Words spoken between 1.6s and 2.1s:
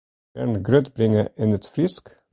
Frysk?